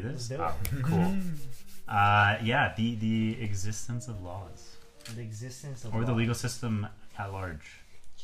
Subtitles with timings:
[0.00, 0.30] do this?
[0.30, 1.14] Let's do Oh, cool.
[1.88, 4.76] Uh, yeah, the the existence of laws
[5.14, 6.84] The existence of or the legal system
[7.16, 7.66] at large.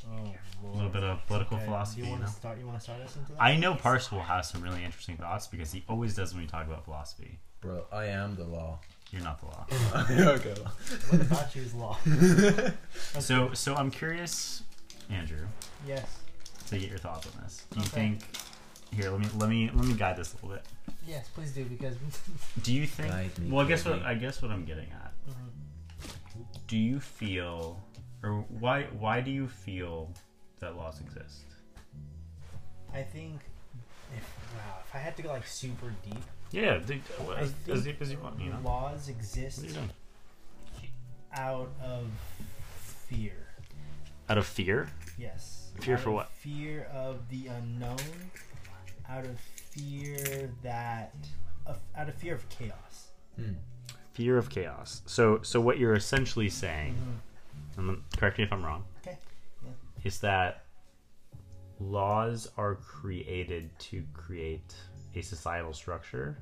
[0.05, 2.01] Oh, A little bit of political Okay, philosophy.
[2.01, 2.29] Do you You want know?
[2.29, 2.59] to start?
[2.59, 3.41] You want to start us into that?
[3.41, 6.67] I know Parsa has some really interesting thoughts because he always does when we talk
[6.67, 7.39] about philosophy.
[7.61, 8.81] Bro, I am the law.
[9.13, 9.67] You're not the law.
[10.11, 10.55] okay.
[11.11, 11.97] What about you is law?
[13.21, 14.65] So so I'm curious,
[15.09, 15.47] Andrew,
[15.87, 16.07] Yes.
[16.71, 17.65] to get your thoughts on this.
[17.71, 18.23] Do you think
[18.95, 20.67] here, let me let me let me guide this a little bit.
[21.07, 21.97] Yes, please do because.
[22.63, 24.05] Do you think Guide me, Well, I guess what me.
[24.07, 25.13] I guess what I'm getting at.
[25.29, 26.45] Mhm.
[26.67, 27.83] Do you feel
[28.23, 30.11] or why why do you feel
[30.61, 31.45] that laws exist?
[32.95, 33.41] I think
[34.17, 34.23] if
[34.57, 36.99] wow, if I had to go like super deep, Yeah, the,
[37.31, 38.59] I as, as deep as you want, you know.
[38.65, 39.91] laws exist What are you doing?
[41.35, 42.07] out of
[43.09, 43.49] fear.
[44.29, 44.89] Out of fear?
[45.19, 45.71] Yes.
[45.81, 46.31] Fear Out for what?
[46.33, 47.97] Fear of the unknown.
[49.13, 51.15] Out of fear that.
[51.67, 53.11] Of, out of fear of chaos.
[53.37, 53.53] Hmm.
[54.15, 55.03] Fear of chaos.
[55.07, 56.95] So so what you're essentially saying,
[57.77, 57.79] Mhm.
[57.79, 59.17] and correct me if I'm wrong, Okay.
[60.05, 60.65] is that
[61.79, 64.75] laws are created to create
[65.15, 66.39] a societal structure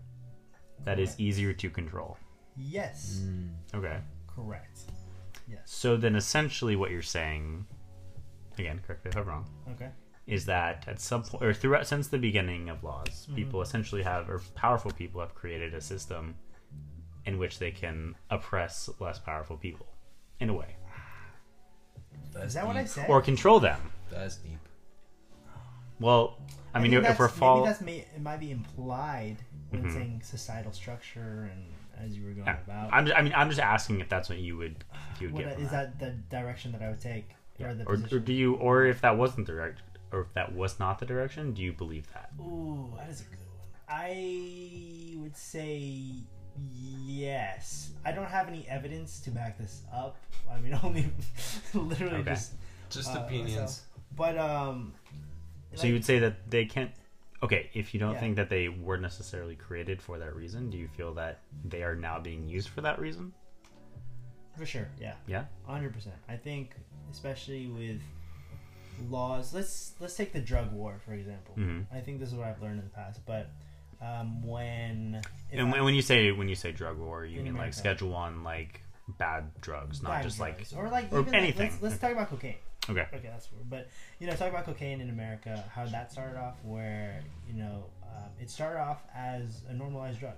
[0.85, 2.17] that is easier to control.
[2.57, 3.21] Yes.
[3.23, 3.49] Hmm.
[3.75, 4.01] Okay.
[4.27, 4.81] Correct.
[5.49, 5.63] Yes.
[5.71, 7.67] So then essentially what you're saying,
[8.59, 9.91] again, correct me if I'm wrong, Okay.
[10.27, 13.35] Is that at some point or throughout since the beginning of laws, Mhm.
[13.37, 16.37] people essentially have or powerful people have created a system
[17.27, 19.87] in which they can oppress less powerful people
[20.39, 20.77] in a way.
[22.33, 23.09] That's Is that what I said?
[23.11, 23.93] Or control them.
[24.11, 24.59] That's deep.
[25.99, 26.39] Well,
[26.73, 29.37] I mean think if we're that's- follow maybe that's may, it might be implied
[29.71, 29.93] when Mhm.
[29.93, 31.67] saying societal structure and
[31.99, 32.61] as you were going Yeah.
[32.61, 32.93] about.
[32.95, 34.85] I'm just, I mean I'm just asking if that's what you would
[35.21, 37.69] you would What, get from is that the direction that I would take, Yeah.
[37.71, 40.55] or the or, or do you or if that wasn't the direct or if that
[40.55, 42.31] was not the direction, do you believe that?
[42.41, 43.69] Ooh, that is a good one.
[43.89, 46.15] I would say
[46.73, 47.91] yes.
[48.05, 50.17] I don't have any evidence to back this up.
[50.51, 51.11] I mean, only
[51.75, 52.31] literally Okay.
[52.31, 52.55] just.
[52.91, 53.83] Just Uh, opinions.
[54.17, 54.95] But um.
[55.75, 56.91] So you would say that they can't.
[57.43, 58.21] Okay, if you don't Yeah.
[58.21, 61.95] think that they were necessarily created for that reason, do you feel that they are
[61.95, 63.33] now being used for that reason?
[64.59, 65.15] For sure, yeah.
[65.27, 65.45] Yeah.
[65.65, 66.17] hundred percent.
[66.29, 66.75] I think,
[67.13, 68.01] especially with
[69.09, 69.55] laws.
[69.55, 71.55] Let's let's take the drug war for example.
[71.55, 73.21] hmm I think this is what I've learned in the past.
[73.27, 73.51] But
[74.01, 75.21] um, when
[75.53, 78.11] And I- when when you say when you say drug war, you mean like Schedule
[78.11, 78.83] One, like
[79.19, 81.71] bad drugs, not bad just drugs, like or like or even like, anything.
[81.71, 82.55] let's, let's talk about cocaine.
[82.89, 83.07] okay.
[83.13, 83.69] Okay, that's weird.
[83.69, 83.89] But
[84.19, 85.65] you know, talk about cocaine in America.
[85.75, 90.35] How that started off, where you know, um, it started off as a normalized drug.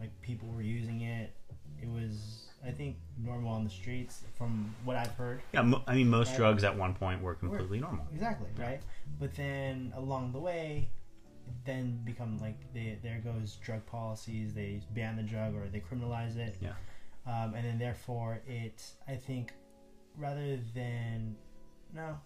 [0.00, 1.34] Like people were using it.
[1.82, 5.42] It was, I think, normal on the streets, from what I've heard.
[5.52, 6.36] Yeah, mo- I mean most Right.
[6.38, 8.06] drugs at one point were completely normal.
[8.12, 8.80] Exactly, right?
[9.20, 10.88] But then along the way,
[11.66, 14.54] then become like they, there goes drug policies.
[14.54, 16.56] They ban the drug or they criminalize it.
[16.60, 16.72] Yeah.
[17.26, 19.52] Um, and then therefore it, I think,
[20.16, 21.36] rather than
[21.92, 22.18] no,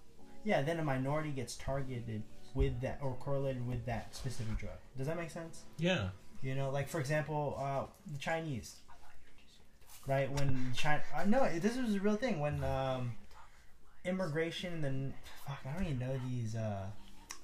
[0.44, 2.22] yeah, then a minority gets targeted
[2.54, 4.78] with that or correlated with that specific drug.
[4.96, 5.64] Does that make sense?
[5.78, 6.10] Yeah.
[6.42, 8.76] You know, like for example, uh, the Chinese,
[10.08, 10.30] right?
[10.32, 13.12] When China, I know this was a real thing when um,
[14.04, 14.74] immigration.
[14.74, 15.14] And then
[15.46, 16.56] fuck, I don't even know these.
[16.56, 16.86] Uh,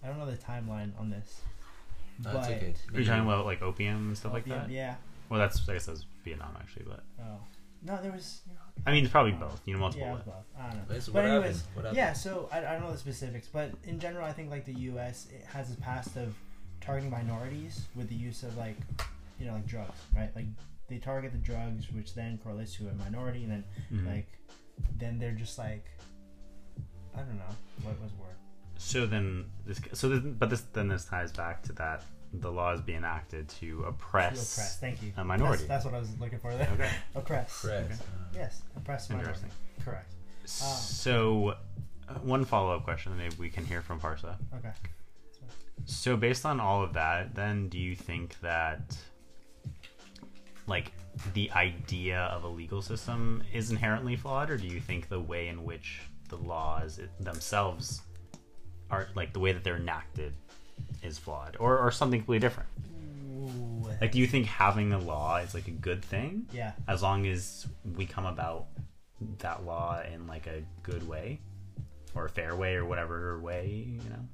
[0.02, 1.40] I don't know the timeline on this.
[2.20, 2.74] That's but, okay.
[2.94, 4.70] Are you talking about like opium and stuff like that?
[4.70, 4.94] Yeah.
[5.28, 7.38] Well, that's I guess that's Vietnam actually, but Oh
[7.84, 8.40] no, there was.
[8.86, 9.60] I mean it's probably both.
[9.66, 10.06] You know, multiple.
[10.06, 10.34] Yeah, it was both.
[10.58, 10.82] I don't know.
[10.90, 11.76] Wait, so But anyways, happened?
[11.76, 11.96] Happened?
[11.96, 14.74] Yeah, so I, I don't know the specifics, but in general, I think like the
[14.74, 15.28] U.S.
[15.32, 16.34] It has a past of
[16.80, 18.76] targeting minorities with the use of like,
[19.38, 20.30] you know, like drugs, right?
[20.34, 20.46] Like
[20.88, 24.06] they target the drugs, which then correlates to a minority, and then Mhm.
[24.06, 24.28] like,
[24.98, 25.86] then they're just like,
[27.14, 28.34] I don't know what was the word.
[28.76, 32.02] So then this so this, but this then this ties back to that
[32.32, 34.56] the laws being enacted to To oppress.
[34.56, 34.78] oppress.
[34.80, 35.12] Thank you.
[35.16, 35.66] a minority.
[35.66, 36.68] That's, that's what I was looking for there.
[36.72, 36.90] Okay.
[37.14, 37.60] Oppress.
[37.62, 37.84] Press.
[37.84, 37.94] Okay.
[37.94, 39.28] Uh, Yes, oppress minority.
[39.30, 39.50] Interesting.
[39.84, 40.12] Correct.
[40.44, 41.54] So,
[42.08, 44.36] uh, one follow up question that maybe we can hear from Parsa.
[44.56, 44.72] Okay.
[45.84, 48.96] So, based on all of that, then do you think that,
[50.66, 50.92] like,
[51.34, 55.48] the idea of a legal system is inherently flawed, or do you think the way
[55.48, 58.02] in which the laws themselves
[58.90, 60.32] are, like, the way that they're enacted
[61.02, 62.68] is flawed, or, or something completely different?
[63.38, 63.88] Ooh.
[64.00, 66.72] Like, do you think having a law is, like, a good thing, Yeah.
[66.88, 68.66] as long as we come about
[69.38, 71.40] that law in, like, a good way?
[72.14, 74.28] Or a fair way, or whatever way, you know?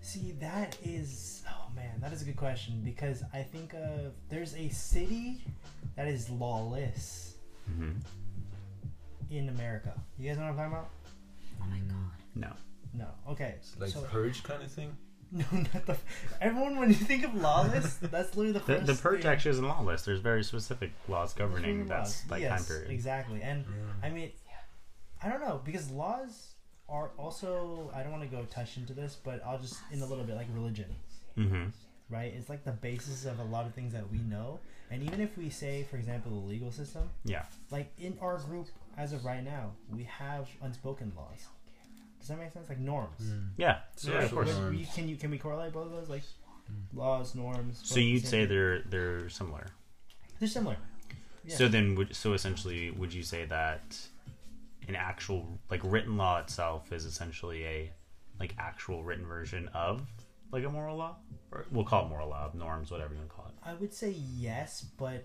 [0.00, 4.54] See, that is oh man, that is a good question because I think of there's
[4.56, 5.42] a city
[5.96, 7.34] that is lawless
[7.66, 7.92] hmm
[9.30, 9.92] in America.
[10.18, 10.90] You guys know what I'm talking about?
[11.62, 12.10] Oh my god.
[12.34, 12.52] No.
[12.94, 13.06] No.
[13.32, 13.54] Okay.
[13.58, 14.96] It's like so purge kind of thing.
[15.32, 15.96] No, not the.
[16.40, 18.86] Everyone, when you think of lawless, that's literally the The, first.
[18.86, 19.30] the purge thing.
[19.30, 20.02] actually isn't lawless.
[20.04, 22.90] There's very specific laws governing that like yes, time period.
[22.90, 24.08] Exactly, and Yeah.
[24.08, 24.32] I mean,
[25.22, 26.54] I don't know because laws
[26.90, 27.90] are also.
[27.94, 30.36] I don't want to go touch into this, but I'll just in a little bit
[30.36, 30.94] like religion,
[31.38, 31.64] Mm-hmm.
[32.10, 32.32] right?
[32.36, 34.58] It's like the basis of a lot of things that we know,
[34.90, 37.44] and even if we say, for example, the legal system, Yeah.
[37.70, 38.66] like in our group
[38.98, 41.46] as of right now, we have unspoken laws.
[42.18, 42.68] Does that make sense?
[42.68, 43.22] Like norms.
[43.22, 43.48] Mm.
[43.56, 43.78] Yeah.
[43.96, 44.52] So yeah, of course.
[44.52, 44.76] norms.
[44.78, 46.22] We- can you can we correlate both of those like
[46.92, 47.80] laws, norms?
[47.84, 48.48] So you'd say thing?
[48.50, 49.66] they're they're similar.
[50.38, 50.76] they're similar.
[51.44, 51.56] Yeah.
[51.56, 53.96] So then, would so essentially, would you say that
[54.90, 57.92] an actual like written law itself is essentially a
[58.40, 60.02] like actual written version of
[60.52, 61.16] like a moral law,
[61.52, 63.54] or we'll call it moral law, norms, whatever you want to call it.
[63.64, 65.24] I would say yes, but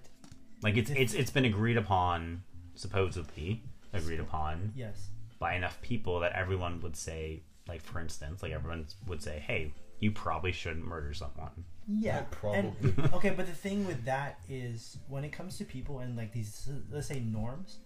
[0.61, 2.43] Like it's it's it's been agreed upon,
[2.75, 5.09] supposedly agreed upon yes.
[5.39, 9.73] by enough people that everyone would say, like for instance, like everyone would say, hey,
[9.99, 11.65] you probably shouldn't murder someone.
[11.87, 12.73] Yeah, Yeah, probably.
[12.97, 16.33] And, okay, but the thing with that is when it comes to people and like
[16.33, 17.77] these, let's say norms,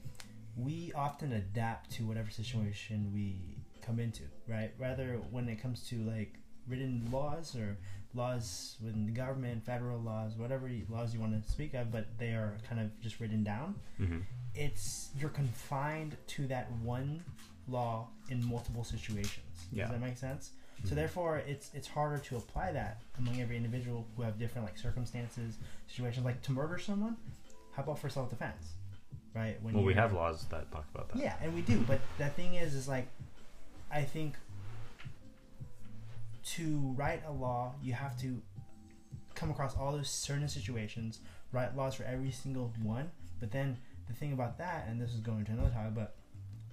[0.63, 4.71] we often adapt to whatever situation we come into, right?
[4.77, 6.35] Rather, when it comes to like
[6.67, 7.77] written laws or
[8.13, 12.29] laws within the government, federal laws, whatever laws you want to speak of, but they
[12.29, 13.75] are kind of just written down.
[13.97, 14.19] hmm
[14.55, 17.23] It's you're confined to that one
[17.67, 19.67] law in multiple situations.
[19.71, 19.83] Yeah.
[19.83, 20.51] Does that make sense?
[20.85, 24.77] So therefore, it's it's harder to apply that among every individual who have different like
[24.77, 25.57] circumstances,
[25.87, 26.25] situations.
[26.25, 27.17] Like to murder someone,
[27.73, 28.73] how about for self defense,
[29.35, 29.61] right?
[29.61, 31.17] When Well, we have laws that talk about that.
[31.21, 31.79] yeah, and we do.
[31.87, 33.07] But the thing is, is like,
[33.91, 34.35] I think
[36.55, 38.41] to write a law, you have to
[39.35, 41.19] come across all those certain situations,
[41.51, 43.11] write laws for every single one.
[43.39, 43.77] But then
[44.07, 46.15] the thing about that, and this is going to another topic, but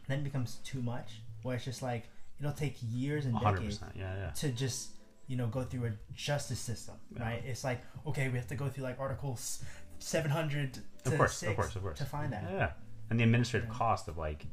[0.08, 2.04] then it becomes too much, where it's just like
[2.40, 3.80] it'll take years and decades.
[3.94, 4.30] Yeah, yeah.
[4.30, 4.90] to just
[5.28, 7.22] you know go through a justice system, Yeah.
[7.22, 7.42] right?
[7.46, 9.62] It's like okay, we have to go through like articles
[9.98, 11.98] seven hundred to Of course, six of course, of course.
[11.98, 12.44] to find that.
[12.50, 12.70] Yeah,
[13.10, 13.76] and the administrative Yeah.
[13.76, 14.44] cost of like,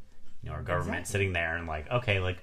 [0.41, 1.11] you know, our government Exactly.
[1.11, 2.37] sitting there and like, okay, like,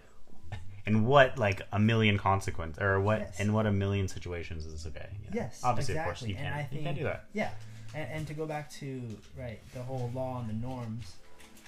[0.87, 3.41] and what like a million consequence or what Yes.
[3.41, 5.09] in what a million situations is this okay?
[5.33, 7.25] Yes, obviously, of course, you And can't, I you can't do that.
[7.33, 7.51] Yeah,
[7.95, 9.03] and, and to go back to
[9.39, 11.17] right the whole law and the norms,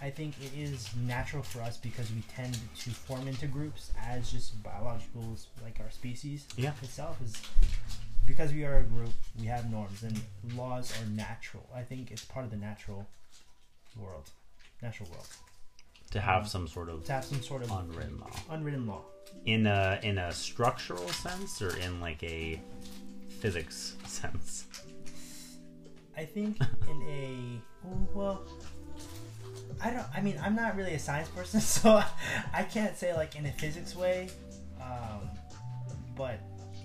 [0.00, 4.32] I think it is natural for us because we tend to form into groups as
[4.32, 6.72] just biologicals, like our species Yeah.
[6.82, 7.34] itself is.
[8.26, 10.20] Because we are a group, we have norms and
[10.56, 11.68] laws are natural.
[11.74, 13.06] I think it's part of the natural
[13.96, 14.30] world,
[14.80, 15.26] natural world
[16.12, 19.02] To have some sort of to have some sort of unwritten law unwritten law.
[19.44, 22.60] in a in a structural sense or in like a
[23.40, 24.66] physics sense.
[26.16, 26.58] I think
[26.88, 27.60] in a
[28.14, 28.42] well,
[29.82, 30.06] I don't.
[30.14, 32.02] I mean, I'm not really a science person, so
[32.54, 34.28] I can't say like in a physics way,
[34.80, 35.28] um,
[36.16, 36.38] but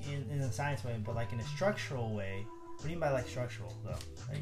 [0.08, 2.46] in in a science way, but like in a structural way.
[2.76, 3.96] What do you mean by like structural though?
[4.30, 4.42] Like,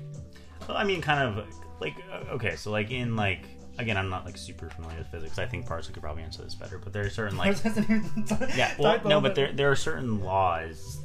[0.67, 1.45] Well, I mean, kind of
[1.79, 3.45] like uh, okay, so like in like
[3.77, 5.39] again, I'm not like super familiar with physics.
[5.39, 7.57] I think Parsa could probably answer this better, but there are certain like
[8.55, 10.99] yeah, well, no, but there there are certain laws,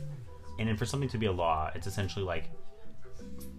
[0.58, 2.50] and then for something to be a law, it's essentially like,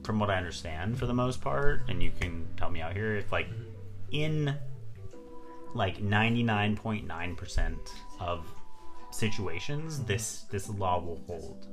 [0.03, 3.15] from what I understand, for the most part, and you can help me out here,
[3.15, 3.48] if like
[4.12, 4.56] in
[5.74, 8.45] like ninety nine point nine percent of
[9.12, 11.68] situations, this this law will hold.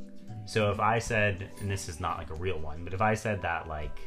[0.47, 3.15] So if I said, and this is not like a real one, but if I
[3.15, 3.99] said that like,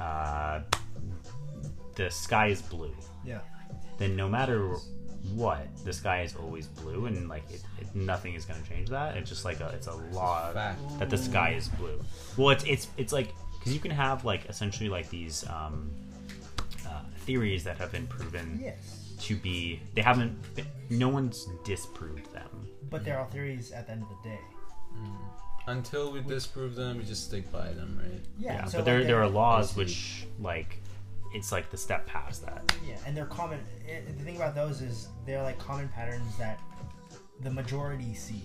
[0.00, 0.60] uh,
[1.94, 2.94] the sky is blue,
[3.24, 3.40] yeah,
[3.98, 4.76] then no matter
[5.32, 8.90] what, the sky is always blue, and like it, it, nothing is going to change
[8.90, 9.16] that.
[9.16, 10.78] It's just like a, it's a law Fact.
[10.98, 12.00] that the sky is blue.
[12.36, 13.28] Well, it's it's it's like
[13.58, 15.90] because you can have like essentially like these um,
[16.86, 20.36] uh, theories that have been proven yes, to be they haven't
[20.90, 22.68] no one's disproved them.
[22.90, 24.40] but they're all theories at the end of the day.
[25.66, 28.20] Until we disprove them, we just stick by them, right?
[28.38, 30.80] Yeah, Yeah, so, but there like, there are laws which like
[31.34, 32.62] it's like the step past that.
[32.86, 33.60] Yeah, and they're common.
[33.88, 36.60] It, the thing about those is they're like common patterns that
[37.40, 38.42] the majority see,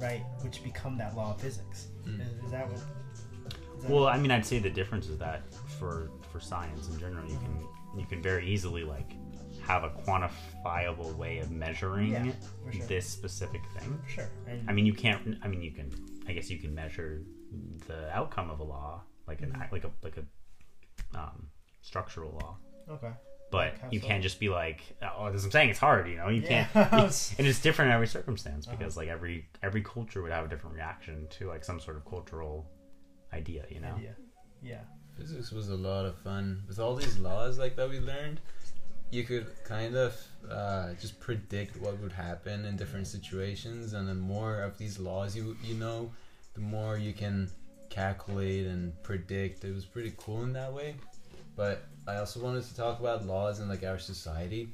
[0.00, 0.22] right?
[0.42, 1.86] Which become that law of physics.
[2.04, 2.20] Mm.
[2.22, 2.76] Is, is that what?
[2.76, 5.42] is that Well, what- I mean, I'd say the difference is that
[5.78, 7.56] for for science in general, you can
[7.96, 9.10] you can very easily like
[9.66, 12.32] have a quantifiable way of measuring Yeah,
[12.72, 12.86] sure.
[12.86, 13.98] this specific thing.
[14.08, 14.30] sure.
[14.46, 15.36] And I mean, you can't.
[15.42, 15.90] I mean, you can.
[16.28, 17.22] I guess you can measure
[17.86, 19.72] the outcome of a law, like an Mhm.
[19.72, 21.48] like a like a um,
[21.82, 22.56] structural law.
[22.90, 23.12] okay.
[23.50, 24.06] But Like you so?
[24.06, 26.06] can't just be like, oh, as I'm saying, it's hard.
[26.06, 26.66] You know, you Yeah.
[26.66, 26.92] can't.
[27.38, 28.76] and it's different in every circumstance Uh-huh.
[28.76, 32.04] because like every every culture would have a different reaction to like some sort of
[32.04, 32.70] cultural
[33.32, 33.64] idea.
[33.70, 33.94] You know.
[33.94, 34.16] Idea.
[34.62, 34.82] Yeah.
[35.18, 38.40] Physics was a lot of fun with all these laws like that we learned.
[39.10, 40.14] you could kind of
[40.50, 45.34] uh, just predict what would happen in different situations, and the more of these laws
[45.34, 46.10] you you know,
[46.54, 47.50] the more you can
[47.88, 49.64] calculate and predict.
[49.64, 50.94] It was pretty cool in that way.
[51.56, 54.68] But I also wanted to talk about laws in like our society.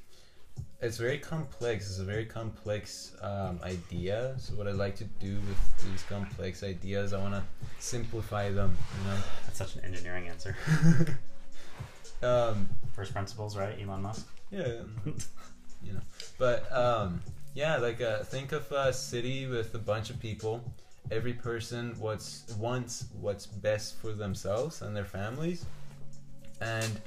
[0.80, 1.88] It's very complex.
[1.88, 4.34] It's a very complex um, idea.
[4.38, 7.42] So what I like to do with these complex ideas, I want to
[7.78, 8.76] simplify them.
[8.98, 9.16] You know.
[9.46, 10.56] That's such an engineering answer.
[12.22, 13.76] Um, First principles, right?
[13.82, 14.26] Elon Musk.
[14.50, 14.66] yeah,
[15.84, 16.00] you know.
[16.38, 17.20] But um,
[17.54, 20.62] yeah, like uh, think of a city with a bunch of people.
[21.10, 25.66] Every person what's wants what's best for themselves and their families,
[26.60, 27.00] and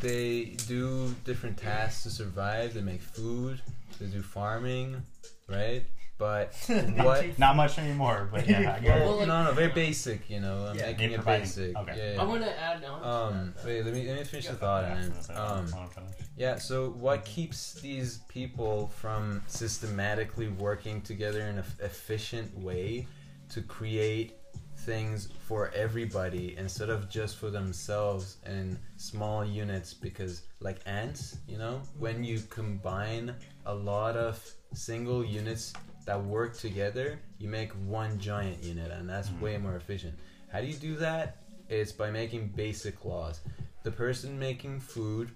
[0.00, 2.74] they do different tasks to survive.
[2.74, 3.60] They make food.
[4.00, 5.02] They do farming,
[5.48, 5.84] right?
[6.18, 6.54] But
[6.96, 7.38] what?
[7.38, 8.76] Not much anymore, but yeah.
[8.76, 9.04] I get it.
[9.04, 10.30] Well, like- no, no, very basic.
[10.30, 11.76] You know, I'm Yeah, making it providing- basic.
[11.76, 11.94] okay.
[11.96, 12.22] Yeah, yeah.
[12.22, 13.00] I want to add on.
[13.02, 14.52] to Um, that, wait, let me let me finish Yeah.
[14.52, 14.84] the thought.
[14.84, 16.10] Yeah, and that's then, I um, wanna finish.
[16.36, 23.06] yeah, so what keeps these people from systematically working together in an efficient way
[23.50, 24.32] to create
[24.76, 29.94] things for everybody instead of just for themselves in small units?
[29.94, 34.42] Because, like ants, you know, when you combine a lot of
[34.74, 35.72] single units
[36.04, 39.40] that work together, you make one giant unit, and that's Mhm.
[39.40, 40.18] way more efficient.
[40.48, 41.42] How do you do that?
[41.68, 43.40] It's by making basic laws.
[43.82, 45.32] The person making food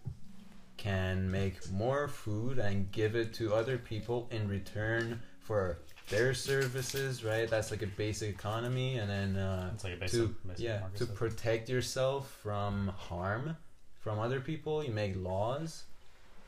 [0.77, 5.79] can make more food and give it to other people in return for
[6.11, 7.49] their services, right?
[7.49, 10.81] That's like a basic economy, and then uh, It's like a basic, to basic yeah
[10.95, 11.17] to system.
[11.17, 13.57] protect yourself from harm
[14.01, 15.85] from other people, you make laws,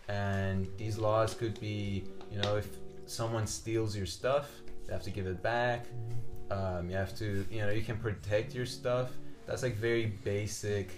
[0.08, 2.66] and these laws could be, you know, if
[3.06, 4.50] someone steals your stuff,
[4.86, 5.84] you have to give it back.
[6.50, 9.10] Um, you have to, you know, you can protect your stuff.
[9.46, 10.90] That's like very basic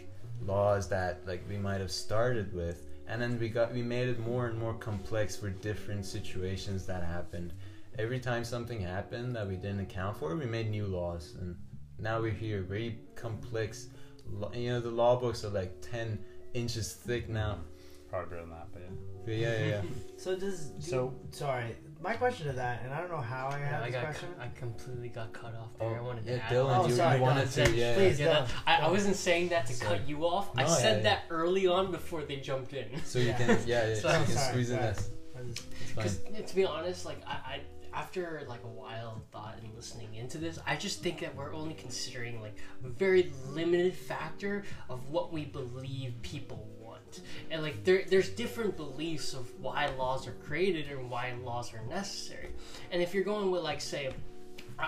[0.47, 4.19] laws that like we might have started with, and then we got we made it
[4.21, 7.53] more and more complex for different situations that happened.
[7.99, 11.55] Every time something happened that we didn't account for, we made new laws, and
[11.99, 12.63] now we're here.
[12.63, 13.89] Very complex.
[14.55, 16.19] You know, the law books are like ten
[16.55, 17.59] inches thick now.
[18.11, 18.89] Probably better than that, but yeah.
[19.25, 19.83] But yeah, yeah, yeah.
[20.17, 21.77] So does do- So- sorry.
[22.03, 24.05] My question to that, and I don't know how I yeah, have I this got,
[24.05, 24.29] question.
[24.39, 25.89] I completely got cut off there.
[25.89, 26.81] I Oh, wanted to yeah, add Dylan, on.
[26.85, 27.95] Oh, you, sorry, you wanted to, yeah.
[27.95, 28.21] please.
[28.21, 28.47] Yeah, Go.
[28.67, 29.99] I, I wasn't saying that to Sorry.
[30.01, 30.51] cut you off.
[30.55, 32.89] I said yeah, that early on before they jumped in.
[33.07, 33.37] So you Yeah.
[33.39, 35.11] can, yeah, yeah, Sorry, you can sorry, squeeze in this.
[35.35, 36.05] I just- It's fine.
[36.35, 37.61] Because to be honest, like I, I,
[37.95, 41.55] after like a while of thought and listening into this, I just think that we're
[41.55, 47.21] only considering like a very limited factor of what we believe people want,
[47.51, 51.83] and like there, there's different beliefs of why laws are created and why laws are
[51.87, 52.51] necessary.
[52.91, 54.13] And if you're going with like say.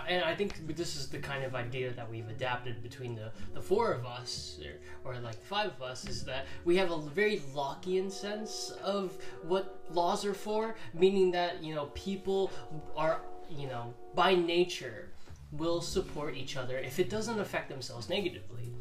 [0.09, 3.61] And I think this is the kind of idea that we've adapted between the, the
[3.61, 4.59] four of us,
[5.05, 8.73] or, or like the five of us, is that we have a very Lockean sense
[8.83, 12.51] of what laws are for, meaning that, you know, people
[12.97, 15.11] are, you know, by nature
[15.53, 18.73] will support each other if it doesn't affect themselves negatively.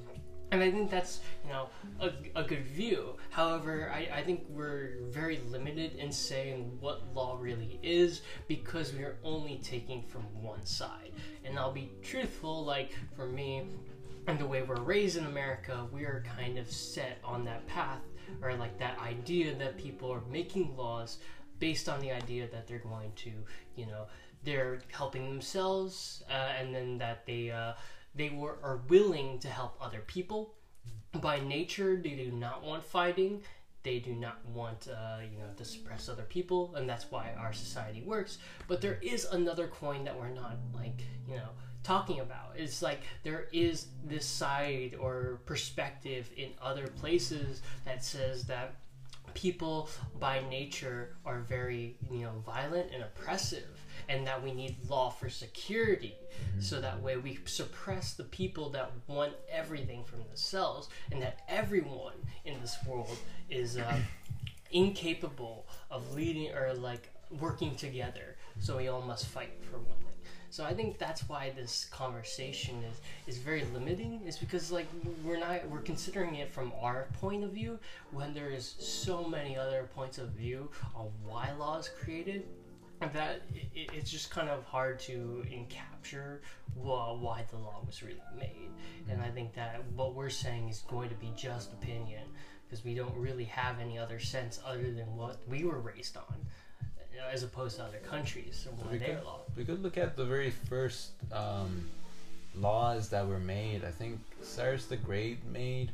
[0.55, 1.67] And I think that's, you know,
[1.99, 3.17] a, a good view.
[3.29, 9.03] However, I, I think we're very limited in saying what law really is because we
[9.03, 11.11] are only taking from one side.
[11.43, 13.63] And I'll be truthful, like, for me,
[14.27, 17.99] and the way we're raised in America, we are kind of set on that path,
[18.41, 21.17] or like that idea that people are making laws
[21.59, 23.31] based on the idea that they're going to,
[23.75, 24.05] you know,
[24.45, 27.73] they're helping themselves, uh, and then that they uh,
[28.15, 30.53] they were are willing to help other people.
[31.13, 33.41] By nature, they do not want fighting.
[33.83, 37.53] They do not want, uh, you know, to suppress other people, and that's why our
[37.53, 38.39] society works.
[38.67, 41.49] But there is another coin that we're not like, you know,
[41.83, 42.53] talking about.
[42.57, 48.73] It's like there is this side or perspective in other places that says that
[49.35, 53.74] people by nature are very you know violent and oppressive
[54.09, 56.15] and that we need law for security.
[56.59, 62.13] So that way we suppress the people that want everything from themselves and that everyone
[62.43, 63.17] in this world
[63.49, 63.97] is uh,
[64.71, 67.09] incapable of leading or like
[67.39, 68.35] working together.
[68.59, 70.15] So we all must fight for one thing
[70.55, 74.87] so i think that's why this conversation is is very limiting is because like
[75.23, 77.77] we're not we're considering it from our point of view
[78.11, 82.45] when there is so many other points of view on why law is created
[83.13, 86.41] that it, it's just kind of hard to capture
[86.75, 88.69] wh- why the law was really made
[89.09, 92.23] and i think that what we're saying is going to be just opinion
[92.65, 96.35] because we don't really have any other sense other than what we were raised on
[97.31, 100.15] as opposed to other countries and we what their could- law We could look at
[100.15, 101.89] the very first um,
[102.55, 103.83] laws that were made.
[103.85, 105.91] I think Cyrus the Great made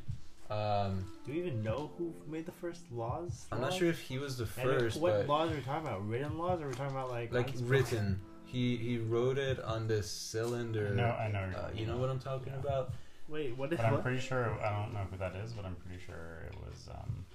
[0.51, 3.45] Um, Do we even know who made the first laws?
[3.53, 3.79] I'm not Laws?
[3.79, 6.05] sure if he was the And first, what but laws are we talking about?
[6.07, 8.19] Written laws, or are we talking about like like written.
[8.45, 10.89] He he wrote it on this cylinder.
[10.91, 11.57] I know, I know.
[11.57, 12.59] Uh, you know what I'm talking Yeah.
[12.59, 12.91] about?
[13.29, 13.71] Wait, what?
[13.71, 14.03] Is, But I'm what?
[14.03, 16.89] pretty sure I don't know who that is, but I'm pretty sure it was.
[16.91, 17.25] Um,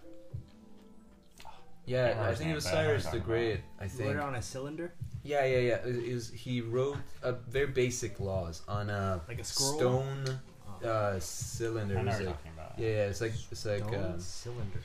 [1.86, 3.60] Yeah, remember I think it was but I know Cyrus the you're talking Great.
[3.78, 4.10] I Wrote think.
[4.10, 4.92] it on a cylinder,
[5.22, 5.74] Yeah, yeah, yeah.
[5.86, 9.78] It is he wrote a very basic laws on a like a scroll.
[9.78, 10.40] stone
[10.84, 10.86] Oh.
[10.86, 11.96] uh, cylinder.
[11.98, 12.36] I know
[12.76, 12.84] It's what you're like, talking about.
[12.84, 14.80] yeah, yeah, it's like it's like um, cylinder.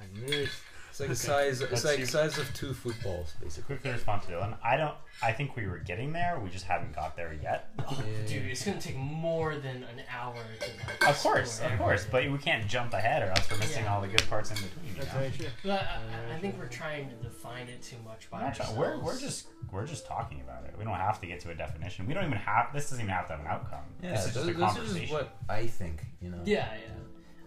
[0.00, 0.48] I knew it.
[0.90, 1.14] it's like the Okay.
[1.14, 1.60] size.
[1.60, 2.04] It's Let's like see.
[2.06, 3.76] size of two footballs, basically.
[3.76, 4.94] quickly respond to Dylan, I don't.
[5.22, 6.40] I think we were getting there.
[6.42, 7.70] We just haven't got there yet.
[7.80, 8.26] Oh, Yeah.
[8.28, 10.70] dude, it's gonna take more than an hour to
[11.00, 13.84] like, Of course, explore of course, but we can't jump ahead, or else we're missing
[13.84, 13.94] Yeah.
[13.94, 14.86] all the good parts in between.
[14.88, 15.18] You That's know?
[15.20, 15.46] very true.
[15.64, 15.82] But
[16.30, 18.78] I, I think we're trying to define it too much by We're, not try- ourselves.
[18.78, 20.74] we're, we're just we're just talking about it.
[20.78, 22.06] We don't have to get to a definition.
[22.06, 22.72] We don't even have.
[22.72, 23.80] This doesn't even have to have an outcome.
[24.02, 25.00] Yeah, this is those, just a those are conversation.
[25.00, 26.04] just what I think.
[26.20, 26.38] You know.
[26.44, 26.94] Yeah, yeah.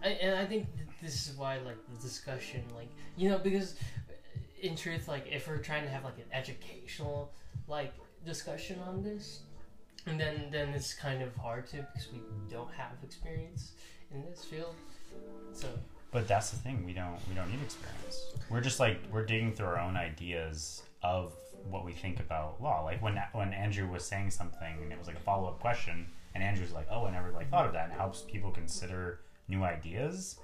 [0.08, 0.66] I, and I think
[1.02, 3.74] this is why, like, the discussion, like, you know, because
[4.60, 7.32] in truth, like, if we're trying to have, like, an educational,
[7.66, 7.92] like,
[8.24, 9.40] discussion on this,
[10.06, 13.72] and then, then it's kind of hard to because we don't have experience
[14.12, 14.74] in this field.
[15.52, 15.68] So,
[16.10, 16.84] But that's the thing.
[16.86, 18.32] We don't we don't need experience.
[18.50, 21.34] We're just like we're digging through our own ideas of
[21.68, 22.84] what we think about law.
[22.84, 26.06] Like when when Andrew was saying something and it was like a follow up question,
[26.34, 29.64] and Andrew's like, "Oh, I never like thought of that." And helps people consider new
[29.64, 30.38] ideas,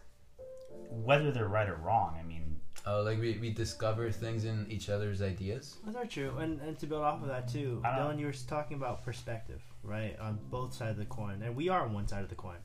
[0.91, 2.17] whether they're right or wrong.
[2.19, 5.77] I mean, Oh, like we, we discover things in each other's ideas.
[5.85, 6.37] That's very true.
[6.39, 9.03] And, and to build off of that too, I don't- Dylan, you were talking about
[9.05, 12.29] perspective, right, on both sides of the coin, and we are on one side of
[12.29, 12.59] the coin.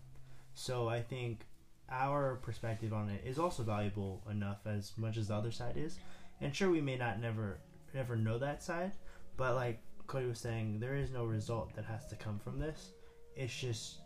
[0.56, 1.46] So I think
[1.90, 5.98] our perspective on it is also valuable enough as much as the other side is.
[6.42, 7.60] And sure, we may not never
[7.94, 8.92] never know that side,
[9.38, 12.90] but like Cody was saying, there is no result that has to come from this.
[13.38, 14.00] It's just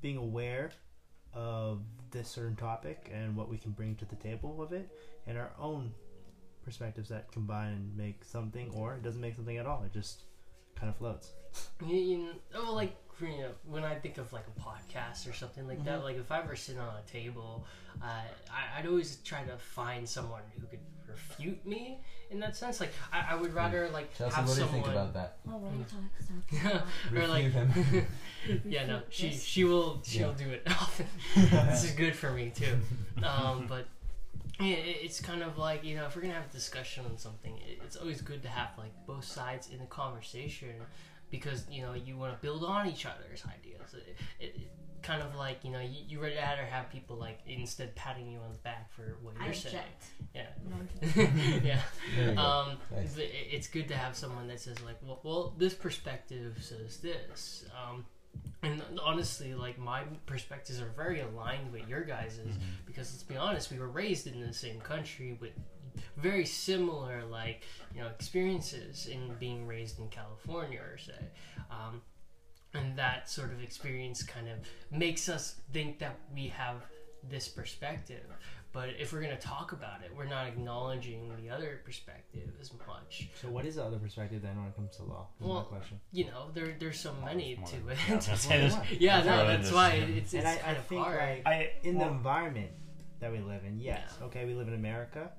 [0.00, 0.70] being aware
[1.34, 4.90] of this certain topic and what we can bring to the table of it,
[5.26, 5.92] and our own
[6.64, 9.82] perspectives that combine and make something, or it doesn't make something at all.
[9.84, 10.22] It just
[10.74, 11.32] kind of floats.
[11.86, 15.32] you, you know, oh, like, you know, when I think of, like, a podcast or
[15.32, 16.04] something like that, Mhm.
[16.04, 17.64] like, if I were sitting on a table,
[18.02, 18.06] uh,
[18.50, 21.98] I, I'd always try to find someone who could refute me
[22.30, 22.80] in that sense.
[22.80, 25.12] Like, I, I would rather, like, have someone.
[25.12, 25.38] that?
[25.48, 26.86] Oh, what are you talking about?
[27.16, 28.06] or like him.
[28.64, 29.42] yeah no she Yes.
[29.42, 30.44] she will she'll Yeah.
[30.46, 32.78] do it often this is good for me too
[33.22, 33.86] um, but
[34.58, 37.18] yeah, it- it's kind of like you know if we're gonna have a discussion on
[37.18, 40.70] something it- it's always good to have like both sides in the conversation
[41.30, 44.70] because you know you want to build on each other's ideas it, it, it
[45.02, 48.38] kind of like you know you, you would rather have people like instead patting you
[48.38, 50.04] on the back for what you're saying object.
[50.34, 51.80] yeah No, yeah
[52.34, 52.40] go.
[52.40, 53.16] um, Nice.
[53.16, 57.64] it- it's good to have someone that says like, well, well this perspective says this.
[57.82, 58.04] Um,
[58.62, 63.70] and honestly, like my perspectives are very aligned with your guys's because let's be honest,
[63.72, 65.50] we were raised in the same country with
[66.16, 71.12] very similar like you know experiences in being raised in California or say.
[71.70, 72.02] Um,
[72.74, 74.58] and that sort of experience kind of
[74.96, 76.76] makes us think that we have
[77.28, 78.22] this perspective.
[78.72, 82.70] But if we're going to talk about it, we're not acknowledging the other perspective as
[82.86, 83.28] much.
[83.42, 85.26] So, what is the other perspective then when it comes to law?
[85.40, 85.98] Is Well, my question.
[86.12, 87.98] You know, there there's so many more to it.
[88.08, 90.60] yeah, I was gonna say, there's- yeah, no, that's just- why it's, it's and I,
[90.64, 91.18] I of think hard.
[91.18, 92.70] like I in well, the environment
[93.18, 94.26] that we live in, yes, Yeah.
[94.26, 95.32] okay, we live in America,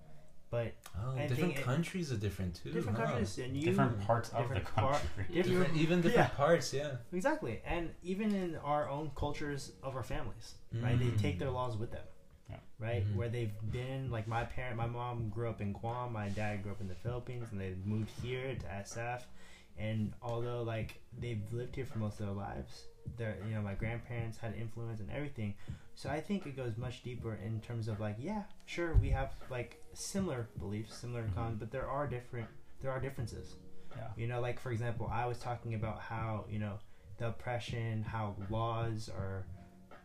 [0.52, 2.72] but Oh, I different think it- countries are different too.
[2.72, 3.06] different huh?
[3.06, 5.34] countries and you different parts of the different par- country.
[5.44, 6.36] different Even different Yeah.
[6.38, 6.98] parts, yeah.
[7.14, 11.00] exactly, and even in our own cultures of our families, right?
[11.00, 12.04] They take their laws with them.
[12.50, 12.58] Yeah.
[12.80, 13.16] Right, Mhm.
[13.16, 16.74] where they've been, like my parent, my mom grew up in Guam, my dad grew
[16.74, 19.22] up in the Philippines, and they moved here to SF.
[19.82, 22.86] And although like they've lived here for most of their lives,
[23.18, 25.56] their you know my grandparents had influence and everything.
[25.96, 29.34] So I think it goes much deeper in terms of like yeah, sure we have
[29.50, 31.36] like similar beliefs, similar mm-hmm.
[31.36, 32.48] cons, but there are different
[32.82, 33.56] there are differences.
[33.96, 34.08] Yeah.
[34.16, 36.80] You know, like for example, I was talking about how you know
[37.18, 39.46] the oppression, how laws are.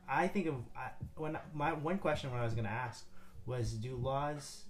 [0.09, 3.05] I think of I, when my one question when I was going to ask
[3.45, 4.65] was, do laws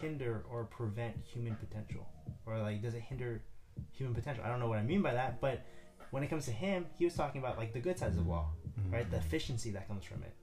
[0.00, 2.06] hinder or prevent human potential,
[2.46, 3.42] or like does it hinder
[3.92, 4.44] human potential?
[4.44, 5.62] I don't know what I mean by that, but
[6.10, 8.50] when it comes to him, he was talking about like the good sides of law,
[8.80, 8.92] Mhm.
[8.92, 9.10] right?
[9.10, 10.34] The efficiency that comes from it,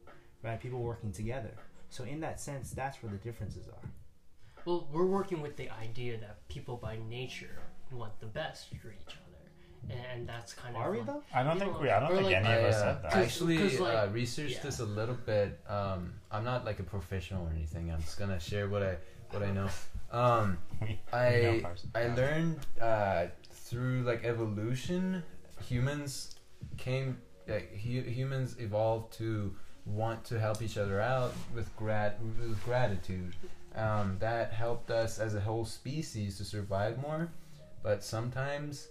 [0.43, 0.59] right?
[0.59, 1.51] People working together.
[1.89, 3.89] So in that sense, that's where the differences are.
[4.65, 7.59] Well, we're working with the idea that people by nature
[7.91, 11.23] want the best for each other, and that's kind Are of Are we like- though?
[11.33, 11.89] I don't think know, we.
[11.89, 13.15] I don't think like- any I, of us uh, said that.
[13.15, 14.61] I actually 'Cause, like, uh, researched yeah.
[14.63, 15.61] this a little bit.
[15.69, 17.89] Um, I'm not like a professional or anything.
[17.91, 18.97] I'm just gonna share what I
[19.31, 19.69] what I know.
[20.11, 20.57] Um,
[21.13, 21.63] I.
[21.95, 25.23] I learned uh, through like evolution,
[25.63, 26.35] humans
[26.77, 32.63] came like hu- humans evolved to want to help each other out with grat with
[32.63, 33.33] gratitude.
[33.75, 37.29] Um, that helped us as a whole species to survive more,
[37.83, 38.87] but sometimes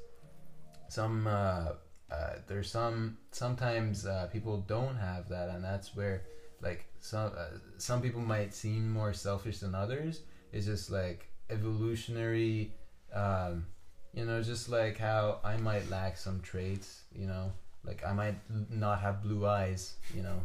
[0.88, 1.72] some uh,
[2.10, 6.22] uh, there's some sometimes uh, people don't have that, and that's where
[6.62, 10.20] like some uh, some people might seem more selfish than others.
[10.52, 12.72] It's just like evolutionary,
[13.12, 13.66] um,
[14.14, 17.52] you know, just like how I might lack some traits, you know,
[17.84, 18.36] like I might
[18.70, 20.40] not have blue eyes, you know,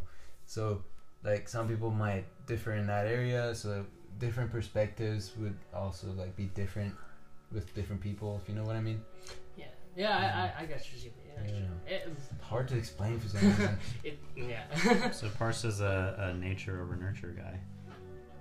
[0.46, 0.82] so
[1.24, 3.84] like some people might differ in that area, so
[4.18, 6.94] different perspectives would also like be different
[7.52, 9.02] with different people, if you know what I mean.
[9.96, 11.12] Yeah, yeah, I, I, I got what you're.
[11.86, 11.92] Yeah.
[11.94, 12.08] It,
[12.40, 13.78] Hard to explain for some reason.
[14.04, 15.10] it, yeah.
[15.12, 17.58] So Parsa is a, a nature over nurture guy.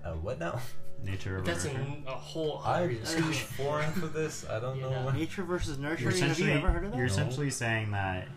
[0.08, 0.60] uh, what now?
[1.04, 1.94] Nature over nurture That's a, nurture.
[2.08, 4.46] a whole I'm other too foreign for this.
[4.48, 4.90] I don't You know.
[4.92, 5.06] know.
[5.06, 6.04] what- Nature versus nurture.
[6.04, 6.98] You're Have you ever heard of that?
[6.98, 7.12] you're No.
[7.14, 8.28] essentially saying that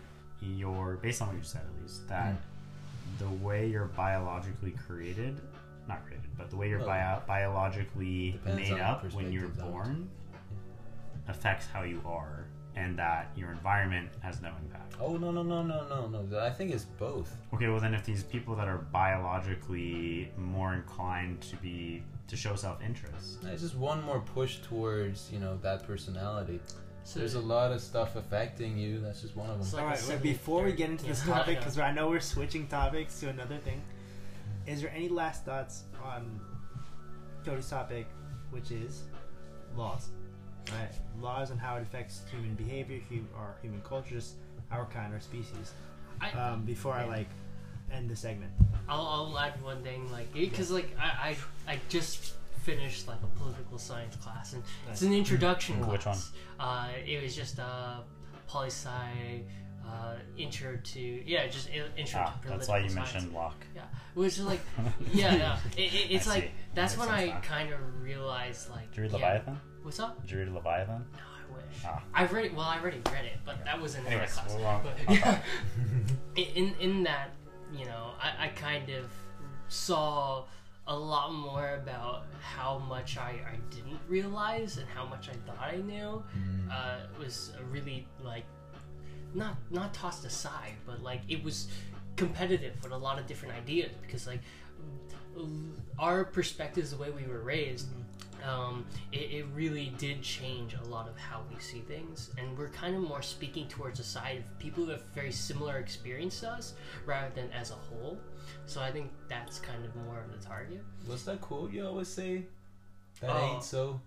[0.41, 2.35] you're based on what you said at least that
[3.19, 5.39] the way you're biologically created,
[5.87, 9.71] not created, but the way you're Well, bio- biologically depends made up when you're perspective,
[9.73, 10.09] born
[11.27, 14.95] affects how you are, and that your environment has no impact.
[14.99, 16.39] Oh no no no no no no!
[16.39, 17.35] I think it's both.
[17.53, 22.55] Okay, well then, if these people that are biologically more inclined to be to show
[22.55, 26.59] self-interest, It's just one more push towards you know that personality.
[27.03, 28.99] So There's a lot of stuff affecting you.
[28.99, 29.79] That's just one of them.
[29.79, 31.33] Alright, so- like right, a before we get into this Yeah.
[31.35, 31.59] topic, Yeah.
[31.59, 33.79] because I know we're switching topics to another thing,
[34.65, 36.39] is there any last thoughts on
[37.45, 38.07] Cody's topic,
[38.49, 39.03] which is
[39.75, 40.09] laws?
[40.71, 40.89] Right,
[41.21, 44.33] laws and how it affects human behavior, hu- or human cultures,
[44.71, 45.73] our kind, our species.
[46.21, 47.27] I, Um, before I like
[47.91, 48.51] end the segment.
[48.89, 53.39] I'll, I'll add one thing, like, because like I, I I just finished like a
[53.39, 55.91] political science class, and it's an introduction Ooh, class.
[55.91, 56.17] which one?
[56.59, 58.01] Uh, it was just a
[58.47, 59.41] poli sci,
[59.87, 63.13] uh, intro to yeah, just intro ah, to political that's why you science.
[63.13, 63.65] mentioned Locke.
[63.75, 63.81] Yeah,
[64.15, 64.61] which is like
[65.13, 65.57] yeah, yeah.
[65.77, 66.49] It, it, it's I like see.
[66.73, 69.59] that's That when makes I sense kind of realized like Did you read yeah, Leviathan?
[69.85, 70.19] What's up?
[70.21, 71.05] Did you read Leviathan?
[71.13, 71.63] No, I wish.
[71.85, 72.01] Ah.
[72.11, 72.55] I've read it.
[72.55, 74.55] Well, I already read it, but that was in another Anyways, class.
[74.59, 74.81] wrong.
[74.83, 75.39] But, yeah,
[76.35, 77.29] in in that,
[77.71, 79.11] you know, I, I kind of
[79.67, 80.45] saw
[80.87, 85.61] a lot more about how much I, I didn't realize and how much I thought
[85.61, 86.23] I knew.
[86.71, 88.45] Uh, it was really like
[89.35, 91.67] not not tossed aside, but like it was
[92.15, 94.39] competitive with a lot of different ideas because like
[95.99, 97.87] our perspectives, the way we were raised,
[98.45, 102.69] um, it, it really did change a lot of how we see things, and we're
[102.69, 106.49] kind of more speaking towards a side of people who have very similar experience to
[106.49, 106.73] us
[107.05, 108.17] rather than as a whole.
[108.67, 110.81] So I think that's kind of more of the target.
[111.07, 112.43] What's that quote you always say?
[113.21, 113.53] That Oh.
[113.53, 113.99] ain't so.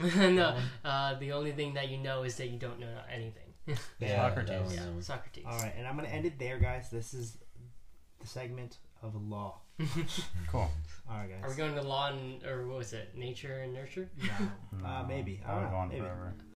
[0.16, 3.42] no, uh, the only thing that you know is that you don't know anything.
[4.00, 4.74] Yeah, Socrates.
[4.74, 4.82] yeah.
[5.00, 5.44] Socrates.
[5.46, 6.90] All right, and I'm gonna end it there, guys.
[6.90, 7.36] This is
[8.20, 9.60] the segment of law.
[10.48, 10.70] Cool.
[11.10, 11.40] All right, guys.
[11.42, 13.14] Are we going to law and or what was it?
[13.16, 14.08] Nature and nurture?
[14.80, 15.40] No, uh, maybe.
[15.46, 15.76] I I'll don't go know.
[15.78, 16.00] on Maybe.
[16.00, 16.34] forever.